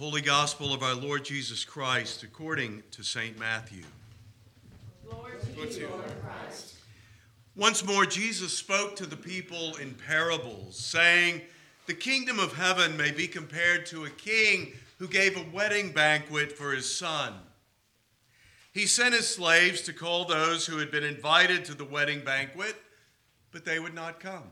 [0.00, 3.38] Holy Gospel of our Lord Jesus Christ according to St.
[3.38, 3.82] Matthew.
[7.54, 11.42] Once more, Jesus spoke to the people in parables, saying,
[11.84, 16.50] The kingdom of heaven may be compared to a king who gave a wedding banquet
[16.50, 17.34] for his son.
[18.72, 22.74] He sent his slaves to call those who had been invited to the wedding banquet,
[23.52, 24.50] but they would not come.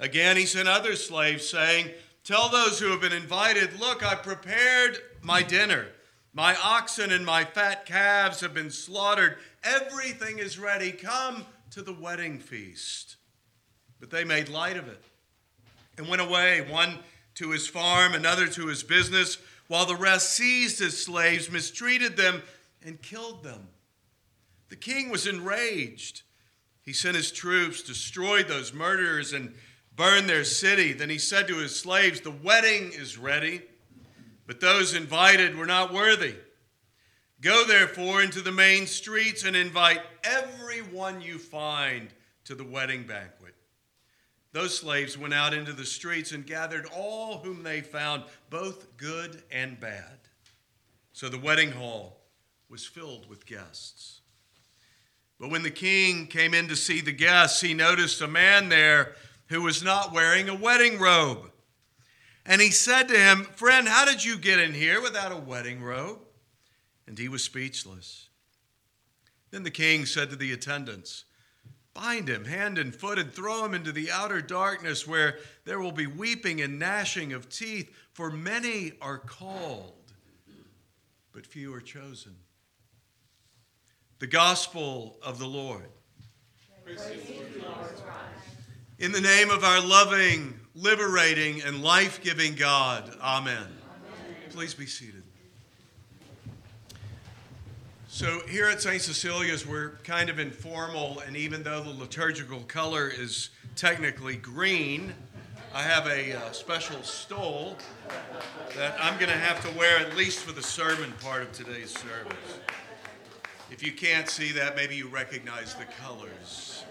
[0.00, 1.90] Again, he sent other slaves, saying,
[2.24, 5.88] Tell those who have been invited, Look, I prepared my dinner.
[6.32, 9.36] My oxen and my fat calves have been slaughtered.
[9.64, 10.92] Everything is ready.
[10.92, 13.16] Come to the wedding feast.
[14.00, 15.02] But they made light of it
[15.98, 16.98] and went away, one
[17.34, 22.42] to his farm, another to his business, while the rest seized his slaves, mistreated them,
[22.84, 23.68] and killed them.
[24.68, 26.22] The king was enraged.
[26.82, 29.54] He sent his troops, destroyed those murderers, and
[29.96, 30.92] burned their city.
[30.92, 33.62] Then he said to his slaves, The wedding is ready,
[34.46, 36.34] but those invited were not worthy.
[37.40, 42.08] Go therefore into the main streets and invite everyone you find
[42.44, 43.54] to the wedding banquet.
[44.52, 49.42] Those slaves went out into the streets and gathered all whom they found, both good
[49.50, 50.18] and bad.
[51.12, 52.20] So the wedding hall
[52.68, 54.20] was filled with guests.
[55.40, 59.16] But when the king came in to see the guests, he noticed a man there
[59.52, 61.50] who was not wearing a wedding robe.
[62.44, 65.82] And he said to him, Friend, how did you get in here without a wedding
[65.82, 66.18] robe?
[67.06, 68.28] And he was speechless.
[69.50, 71.24] Then the king said to the attendants,
[71.94, 75.92] Bind him hand and foot and throw him into the outer darkness where there will
[75.92, 80.12] be weeping and gnashing of teeth, for many are called,
[81.32, 82.34] but few are chosen.
[84.18, 85.88] The gospel of the Lord.
[89.02, 93.56] In the name of our loving, liberating, and life giving God, amen.
[93.56, 93.68] amen.
[94.50, 95.24] Please be seated.
[98.06, 99.02] So, here at St.
[99.02, 105.12] Cecilia's, we're kind of informal, and even though the liturgical color is technically green,
[105.74, 107.76] I have a uh, special stole
[108.76, 111.90] that I'm going to have to wear at least for the sermon part of today's
[111.90, 112.60] service.
[113.68, 116.84] If you can't see that, maybe you recognize the colors.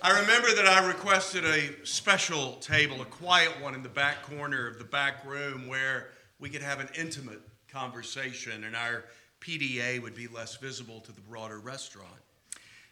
[0.00, 4.68] I remember that I requested a special table, a quiet one in the back corner
[4.68, 9.06] of the back room where we could have an intimate conversation and our
[9.40, 12.20] PDA would be less visible to the broader restaurant.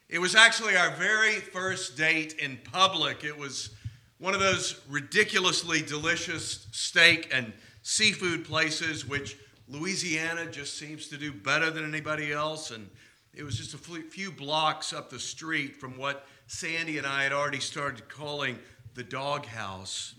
[0.09, 3.23] It was actually our very first date in public.
[3.23, 3.71] It was
[4.19, 7.53] one of those ridiculously delicious steak and
[7.83, 9.37] seafood places, which
[9.69, 12.73] Louisiana just seems to do better than anybody else.
[12.73, 12.91] And
[13.33, 17.33] it was just a few blocks up the street from what Sandy and I had
[17.33, 18.59] already started calling
[18.95, 20.15] the doghouse,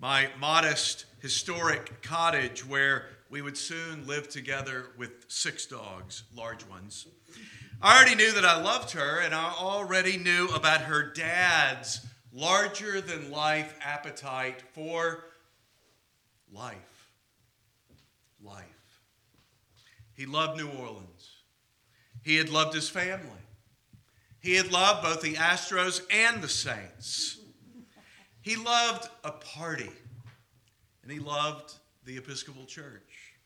[0.00, 7.06] my modest historic cottage where we would soon live together with six dogs, large ones.
[7.80, 13.00] I already knew that I loved her, and I already knew about her dad's larger
[13.00, 15.24] than life appetite for
[16.52, 17.08] life.
[18.42, 18.66] Life.
[20.14, 21.30] He loved New Orleans.
[22.22, 23.41] He had loved his family.
[24.42, 27.38] He had loved both the Astros and the Saints.
[28.40, 29.90] He loved a party,
[31.02, 33.36] and he loved the Episcopal Church.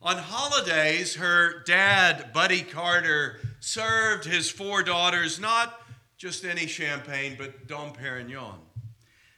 [0.00, 5.78] On holidays, her dad, Buddy Carter, served his four daughters not
[6.16, 8.60] just any champagne, but Dom Perignon.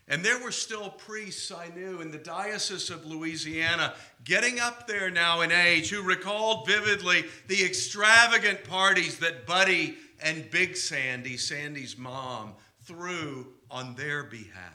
[0.07, 3.95] And there were still priests I knew in the Diocese of Louisiana,
[4.25, 10.51] getting up there now in age, who recalled vividly the extravagant parties that Buddy and
[10.51, 12.55] Big Sandy, Sandy's mom,
[12.85, 14.75] threw on their behalf,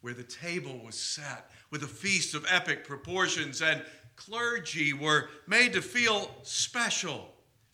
[0.00, 3.82] where the table was set with a feast of epic proportions and
[4.16, 7.28] clergy were made to feel special,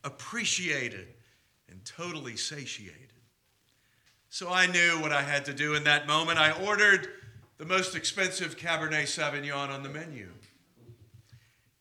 [0.05, 1.09] appreciated,
[1.69, 3.13] and totally satiated.
[4.31, 6.39] So I knew what I had to do in that moment.
[6.39, 7.09] I ordered
[7.57, 10.29] the most expensive Cabernet Sauvignon on the menu.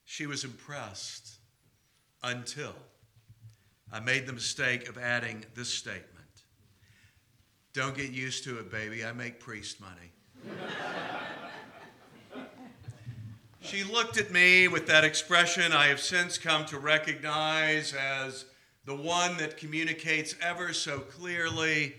[0.06, 1.38] She was impressed
[2.24, 2.74] until
[3.92, 6.06] I made the mistake of adding this statement
[7.74, 9.06] Don't get used to it, baby.
[9.06, 10.12] I make priest money.
[13.68, 18.46] She looked at me with that expression I have since come to recognize as
[18.86, 21.96] the one that communicates ever so clearly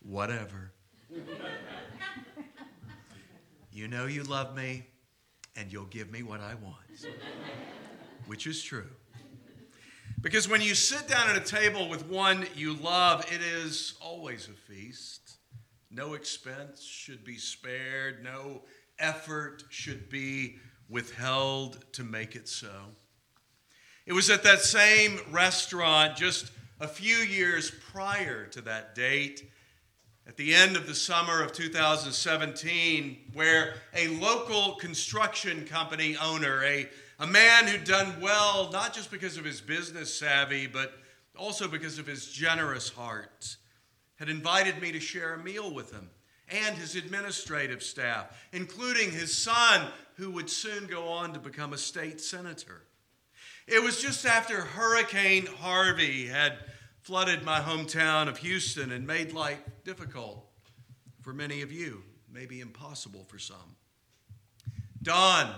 [0.00, 0.70] whatever.
[3.72, 4.86] you know you love me,
[5.56, 6.76] and you'll give me what I want,
[8.28, 8.86] which is true.
[10.26, 14.48] Because when you sit down at a table with one you love, it is always
[14.48, 15.36] a feast.
[15.88, 18.62] No expense should be spared, no
[18.98, 20.56] effort should be
[20.88, 22.72] withheld to make it so.
[24.04, 26.50] It was at that same restaurant just
[26.80, 29.48] a few years prior to that date,
[30.26, 36.88] at the end of the summer of 2017, where a local construction company owner, a,
[37.18, 40.92] a man who'd done well not just because of his business savvy, but
[41.36, 43.56] also because of his generous heart,
[44.16, 46.10] had invited me to share a meal with him
[46.48, 51.78] and his administrative staff, including his son, who would soon go on to become a
[51.78, 52.82] state senator.
[53.66, 56.56] It was just after Hurricane Harvey had
[57.00, 60.46] flooded my hometown of Houston and made life difficult
[61.20, 62.02] for many of you,
[62.32, 63.76] maybe impossible for some.
[65.02, 65.52] Don,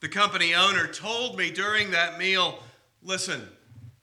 [0.00, 2.58] the company owner, told me during that meal
[3.02, 3.40] listen,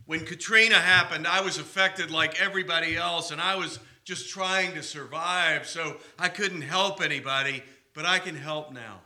[0.06, 4.84] when Katrina happened, I was affected like everybody else, and I was just trying to
[4.84, 7.64] survive, so I couldn't help anybody,
[7.94, 9.02] but I can help now.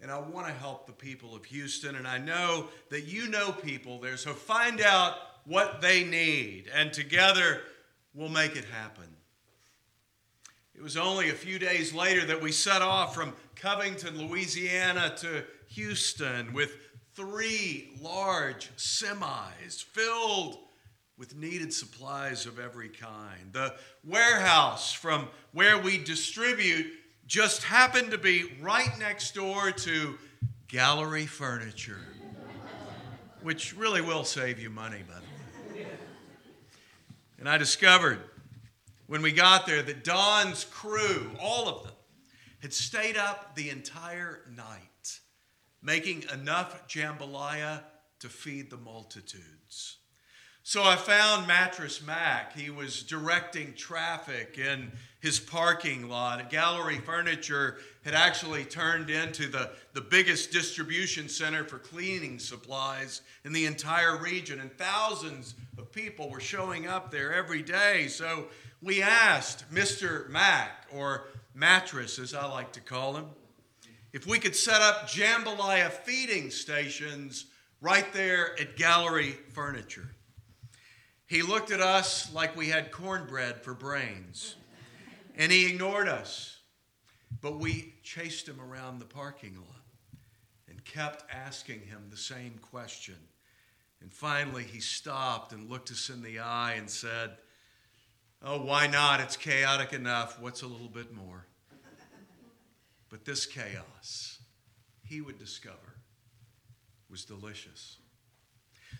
[0.00, 3.52] And I want to help the people of Houston, and I know that you know
[3.52, 7.60] people there, so find out what they need, and together
[8.12, 9.04] we'll make it happen.
[10.76, 15.44] It was only a few days later that we set off from Covington, Louisiana to
[15.68, 16.76] Houston with
[17.14, 20.58] three large semis filled
[21.16, 23.52] with needed supplies of every kind.
[23.52, 26.86] The warehouse from where we distribute
[27.26, 30.18] just happened to be right next door to
[30.66, 32.00] Gallery Furniture,
[33.42, 35.86] which really will save you money, by the way.
[37.38, 38.18] And I discovered
[39.06, 41.92] when we got there that Don's crew, all of them,
[42.60, 45.20] had stayed up the entire night
[45.84, 47.82] making enough jambalaya
[48.18, 49.98] to feed the multitudes.
[50.66, 52.56] So I found Mattress Mac.
[52.56, 54.90] He was directing traffic in
[55.20, 56.48] his parking lot.
[56.48, 63.52] Gallery Furniture had actually turned into the, the biggest distribution center for cleaning supplies in
[63.52, 68.08] the entire region, and thousands of people were showing up there every day.
[68.08, 68.46] So
[68.84, 70.28] we asked Mr.
[70.28, 73.26] Mac, or Mattress as I like to call him,
[74.12, 77.46] if we could set up jambalaya feeding stations
[77.80, 80.10] right there at Gallery Furniture.
[81.26, 84.56] He looked at us like we had cornbread for brains,
[85.34, 86.58] and he ignored us.
[87.40, 89.82] But we chased him around the parking lot
[90.68, 93.16] and kept asking him the same question.
[94.00, 97.36] And finally, he stopped and looked us in the eye and said,
[98.46, 99.20] Oh, why not?
[99.20, 100.38] It's chaotic enough.
[100.38, 101.46] What's a little bit more?
[103.08, 104.38] But this chaos,
[105.02, 105.96] he would discover,
[107.08, 107.96] was delicious.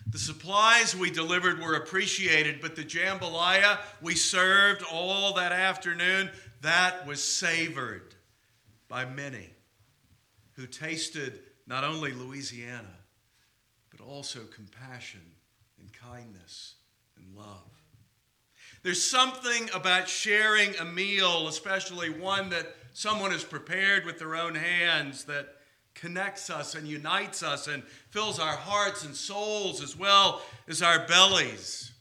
[0.07, 6.31] The supplies we delivered were appreciated, but the jambalaya we served all that afternoon,
[6.61, 8.15] that was savored
[8.87, 9.49] by many
[10.53, 12.97] who tasted not only Louisiana,
[13.91, 15.21] but also compassion
[15.79, 16.75] and kindness
[17.17, 17.74] and love.
[18.85, 24.53] There's something about sharing a meal, especially one that someone has prepared with their own
[24.53, 25.55] hands, that
[25.95, 31.07] connects us and unites us and fills our hearts and souls as well as our
[31.07, 31.93] bellies.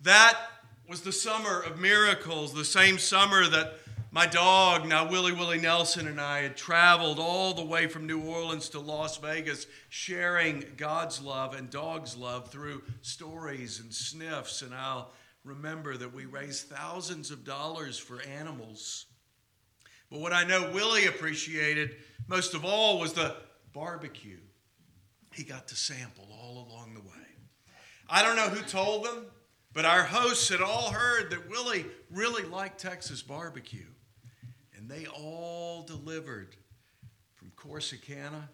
[0.00, 0.38] That
[0.88, 3.74] was the summer of miracles, the same summer that
[4.10, 8.22] my dog, now Willie Willie Nelson, and I had traveled all the way from New
[8.22, 14.62] Orleans to Las Vegas, sharing God's love and dog's love through stories and sniffs.
[14.62, 15.10] And I'll
[15.44, 19.06] remember that we raised thousands of dollars for animals.
[20.10, 23.36] But what I know Willie appreciated most of all was the
[23.72, 24.38] barbecue
[25.32, 27.06] he got to sample all along the way.
[28.08, 29.26] I don't know who told them,
[29.72, 33.86] but our hosts had all heard that Willie really liked Texas barbecue.
[34.76, 36.56] And they all delivered
[37.34, 38.48] from Corsicana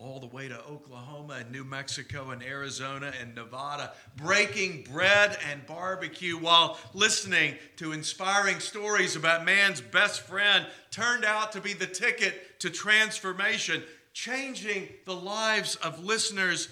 [0.00, 5.64] all the way to Oklahoma and New Mexico and Arizona and Nevada, breaking bread and
[5.66, 11.86] barbecue while listening to inspiring stories about man's best friend turned out to be the
[11.86, 13.82] ticket to transformation,
[14.14, 16.68] changing the lives of listeners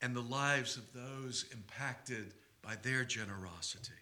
[0.00, 3.92] and the lives of those impacted by their generosity.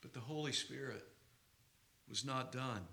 [0.00, 1.04] But the Holy Spirit
[2.08, 2.86] was not done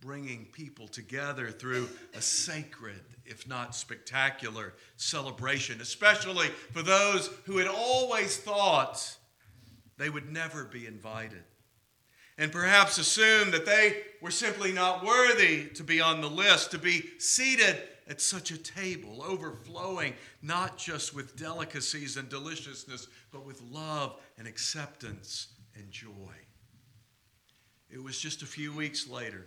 [0.00, 7.68] bringing people together through a sacred, if not spectacular, celebration, especially for those who had
[7.68, 9.16] always thought
[9.96, 11.42] they would never be invited.
[12.36, 16.78] And perhaps assumed that they were simply not worthy to be on the list, to
[16.78, 17.76] be seated
[18.08, 24.46] at such a table, overflowing not just with delicacies and deliciousness, but with love and
[24.46, 26.32] acceptance and joy.
[27.90, 29.46] It was just a few weeks later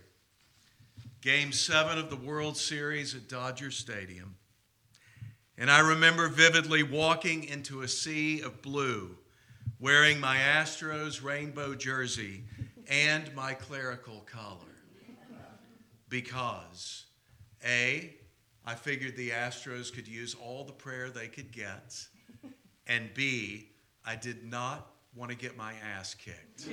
[1.22, 4.34] Game seven of the World Series at Dodger Stadium.
[5.56, 9.16] And I remember vividly walking into a sea of blue,
[9.78, 12.42] wearing my Astros rainbow jersey
[12.88, 14.74] and my clerical collar.
[16.08, 17.04] Because,
[17.64, 18.16] A,
[18.66, 22.04] I figured the Astros could use all the prayer they could get,
[22.88, 23.68] and B,
[24.04, 26.68] I did not want to get my ass kicked.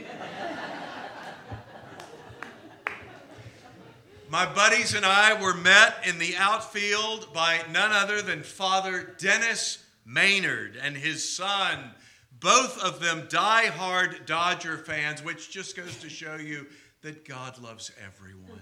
[4.32, 9.84] My buddies and I were met in the outfield by none other than Father Dennis
[10.06, 11.96] Maynard and his son,
[12.40, 16.68] both of them die-hard Dodger fans, which just goes to show you
[17.02, 18.62] that God loves everyone.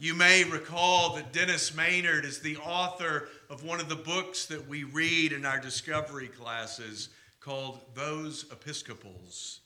[0.00, 4.66] You may recall that Dennis Maynard is the author of one of the books that
[4.66, 7.10] we read in our discovery classes
[7.40, 9.60] called Those Episcopals.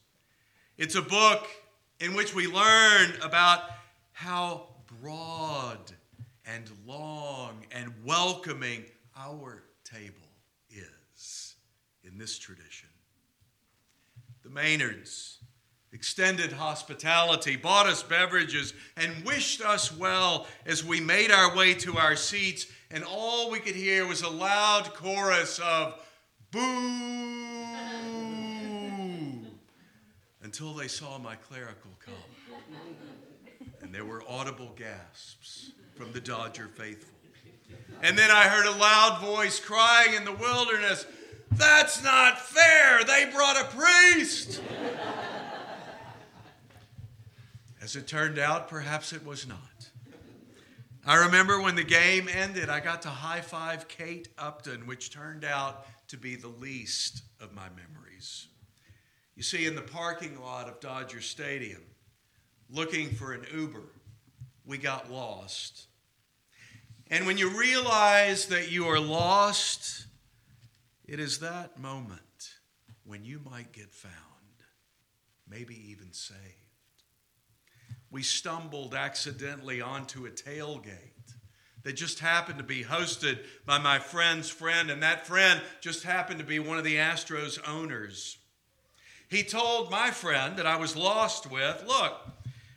[0.79, 1.47] It's a book
[2.01, 3.61] in which we learn about
[4.13, 4.69] how
[5.01, 5.93] broad
[6.47, 8.85] and long and welcoming
[9.17, 10.29] our table
[10.71, 11.55] is
[12.05, 12.89] in this tradition.
[14.43, 15.39] The Maynards
[15.93, 21.99] extended hospitality, bought us beverages, and wished us well as we made our way to
[21.99, 26.01] our seats, and all we could hear was a loud chorus of
[26.51, 26.61] boo
[30.43, 32.17] until they saw my clerical collar
[33.93, 37.13] and there were audible gasps from the Dodger faithful.
[38.01, 41.05] And then I heard a loud voice crying in the wilderness,
[41.51, 43.05] That's not fair!
[43.05, 44.63] They brought a priest!
[47.83, 49.59] As it turned out, perhaps it was not.
[51.05, 55.45] I remember when the game ended, I got to high five Kate Upton, which turned
[55.45, 58.47] out to be the least of my memories.
[59.37, 61.83] You see, in the parking lot of Dodger Stadium,
[62.73, 63.83] looking for an Uber.
[64.65, 65.87] We got lost.
[67.11, 70.07] And when you realize that you are lost,
[71.07, 72.23] it is that moment
[73.05, 74.15] when you might get found,
[75.47, 76.39] maybe even saved.
[78.11, 81.11] We stumbled accidentally onto a tailgate
[81.83, 86.39] that just happened to be hosted by my friend's friend, and that friend just happened
[86.39, 88.39] to be one of the Astros owners.
[89.29, 92.21] He told my friend that I was lost with, Look,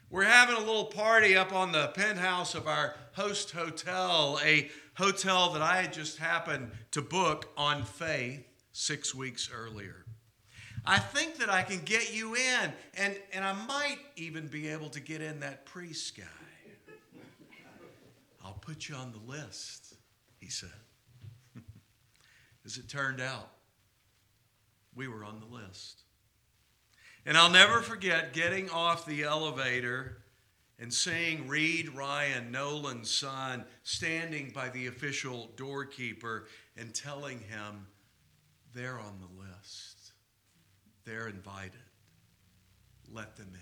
[0.10, 5.52] we're having a little party up on the penthouse of our host hotel, a hotel
[5.54, 10.06] that I had just happened to book on faith six weeks earlier.
[10.86, 14.90] I think that I can get you in, and, and I might even be able
[14.90, 16.24] to get in that priest guy.
[18.44, 19.96] I'll put you on the list,
[20.40, 20.70] he said.
[22.66, 23.50] As it turned out,
[24.94, 26.05] we were on the list.
[27.26, 30.18] And I'll never forget getting off the elevator
[30.78, 37.88] and seeing Reid Ryan, Nolan's son, standing by the official doorkeeper and telling him,
[38.74, 40.12] they're on the list.
[41.06, 41.72] They're invited.
[43.12, 43.60] Let them in.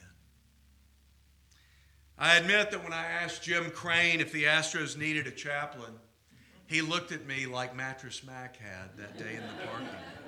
[2.18, 5.94] I admit that when I asked Jim Crane if the Astros needed a chaplain,
[6.68, 10.23] he looked at me like Mattress Mac had that day in the parking lot.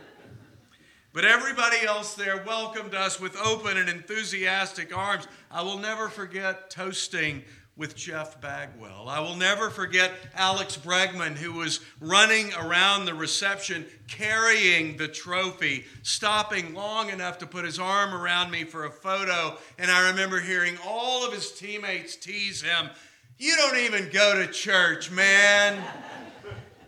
[1.15, 5.29] But everybody else there welcomed us with open and enthusiastic arms.
[5.49, 7.41] I will never forget toasting
[7.77, 9.07] with Jeff Bagwell.
[9.07, 15.85] I will never forget Alex Bregman, who was running around the reception carrying the trophy,
[16.03, 19.57] stopping long enough to put his arm around me for a photo.
[19.79, 22.89] And I remember hearing all of his teammates tease him,
[23.37, 25.81] You don't even go to church, man.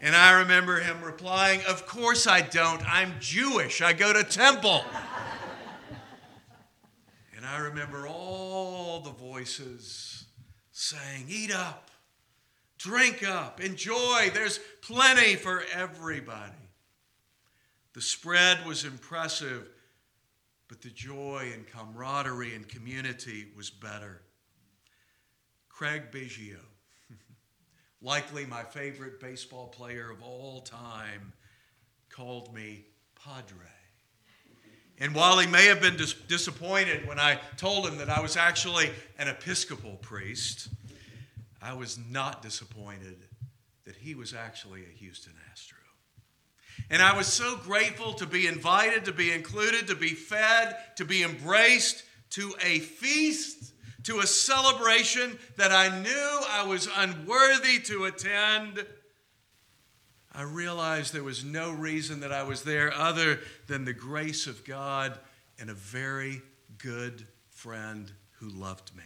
[0.02, 2.82] And I remember him replying, Of course I don't.
[2.88, 3.82] I'm Jewish.
[3.82, 4.84] I go to temple.
[7.36, 10.26] and I remember all the voices
[10.72, 11.90] saying, Eat up,
[12.78, 14.30] drink up, enjoy.
[14.34, 16.54] There's plenty for everybody.
[17.94, 19.68] The spread was impressive,
[20.68, 24.22] but the joy and camaraderie and community was better.
[25.70, 26.60] Craig Biggio
[28.02, 31.34] likely my favorite baseball player of all time,
[32.10, 32.86] called me
[33.16, 33.58] Padre.
[35.00, 38.36] And while he may have been dis- disappointed when I told him that I was
[38.36, 38.90] actually
[39.20, 40.70] an Episcopal priest,
[41.62, 43.18] I was not disappointed
[43.86, 45.78] that he was actually a Houston Astro.
[46.90, 51.06] And I was so grateful to be invited, to be included, to be fed, to
[51.06, 53.74] be embraced to a feast
[54.08, 58.86] to a celebration that I knew I was unworthy to attend,
[60.34, 64.64] I realized there was no reason that I was there other than the grace of
[64.64, 65.20] God
[65.60, 66.42] and a very
[66.78, 68.10] good friend
[68.40, 69.04] who loved me.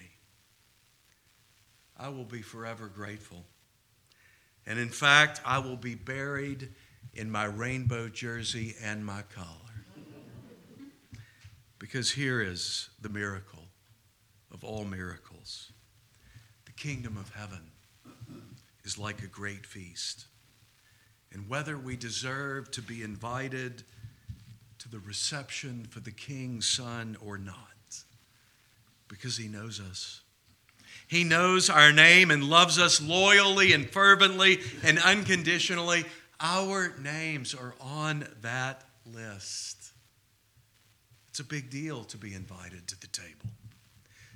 [1.98, 3.44] I will be forever grateful.
[4.68, 6.70] And in fact, I will be buried
[7.16, 9.48] in my rainbow jersey and my collar.
[11.80, 13.61] Because here is the miracle
[14.72, 15.74] all miracles
[16.66, 17.60] the kingdom of heaven
[18.86, 20.26] is like a great feast.
[21.34, 23.84] And whether we deserve to be invited
[24.80, 27.56] to the reception for the king's son or not,
[29.10, 30.22] because he knows us.
[31.08, 36.06] He knows our name and loves us loyally and fervently and unconditionally.
[36.40, 39.92] Our names are on that list.
[41.30, 43.52] It's a big deal to be invited to the table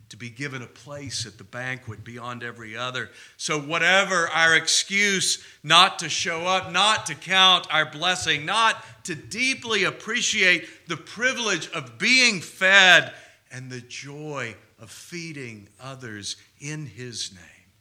[0.09, 3.09] to be given a place at the banquet beyond every other.
[3.37, 9.15] So, whatever our excuse not to show up, not to count our blessing, not to
[9.15, 13.13] deeply appreciate the privilege of being fed
[13.51, 17.71] and the joy of feeding others in His name,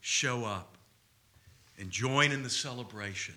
[0.00, 0.78] show up
[1.78, 3.34] and join in the celebration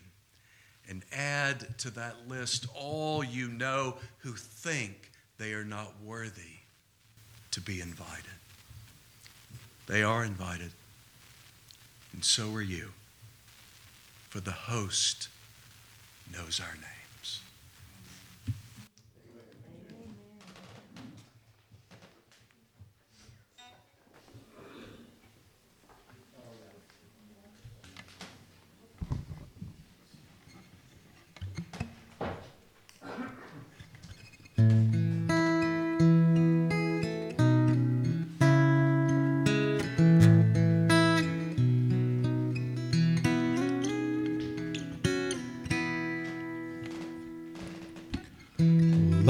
[0.88, 6.59] and add to that list all you know who think they are not worthy
[7.52, 8.26] to be invited.
[9.88, 10.72] They are invited,
[12.14, 12.90] and so are you,
[14.30, 15.30] for the host
[16.32, 16.99] knows our name.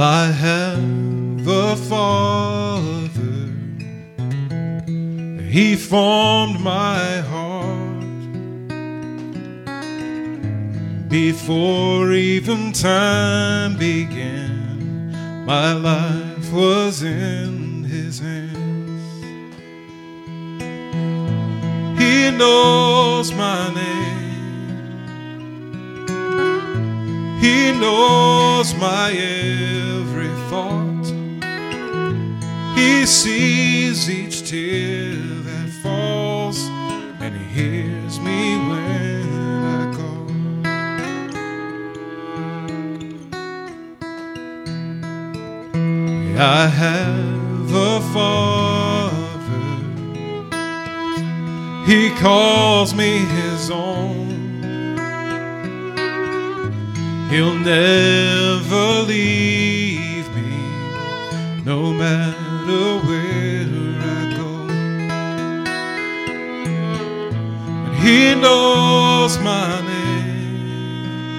[0.01, 3.51] I have a father,
[5.43, 7.99] he formed my heart
[11.09, 15.43] before even time began.
[15.45, 19.03] My life was in his hands.
[21.99, 24.08] He knows my name.
[27.39, 31.05] He knows my every thought.
[32.75, 35.15] He sees each tear
[35.47, 36.59] that falls,
[37.21, 39.29] and He hears me when
[39.63, 40.27] I call.
[46.37, 49.65] I have a Father.
[51.85, 54.38] He calls me His own.
[57.29, 60.51] He'll never leave me,
[61.65, 63.67] no matter where
[64.01, 64.51] I go.
[67.75, 71.29] And he knows my name,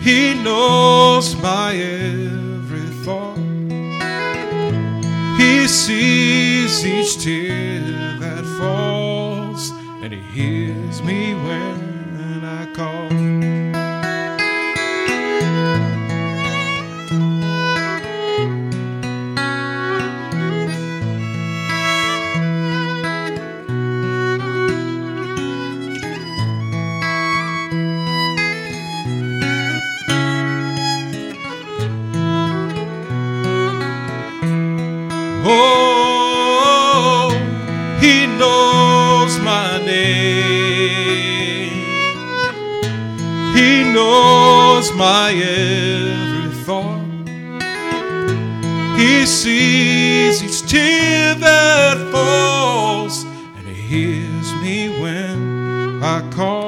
[0.00, 3.38] He knows my every thought.
[5.38, 7.82] He sees each tear
[8.20, 11.89] that falls, and He hears me when
[43.70, 47.28] He knows my every thought.
[48.98, 53.22] He sees each tear that falls,
[53.56, 56.59] and he hears me when I call.